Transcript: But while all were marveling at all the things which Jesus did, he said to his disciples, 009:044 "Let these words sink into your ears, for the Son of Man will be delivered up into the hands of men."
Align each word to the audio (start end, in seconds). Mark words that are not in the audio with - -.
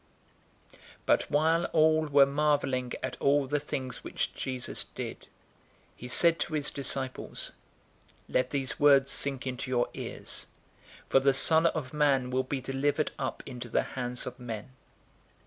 But 1.05 1.29
while 1.29 1.65
all 1.73 2.07
were 2.07 2.25
marveling 2.25 2.93
at 3.03 3.17
all 3.21 3.45
the 3.45 3.59
things 3.59 4.03
which 4.03 4.33
Jesus 4.33 4.83
did, 4.85 5.27
he 5.95 6.07
said 6.07 6.39
to 6.39 6.55
his 6.55 6.71
disciples, 6.71 7.51
009:044 8.27 8.33
"Let 8.33 8.49
these 8.49 8.79
words 8.79 9.11
sink 9.11 9.45
into 9.45 9.69
your 9.69 9.89
ears, 9.93 10.47
for 11.07 11.19
the 11.19 11.35
Son 11.35 11.67
of 11.67 11.93
Man 11.93 12.31
will 12.31 12.41
be 12.41 12.59
delivered 12.61 13.11
up 13.19 13.43
into 13.45 13.69
the 13.69 13.83
hands 13.93 14.25
of 14.25 14.39
men." 14.39 14.71